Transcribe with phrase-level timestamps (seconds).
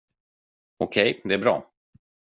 [0.77, 1.71] Okej, det är bra.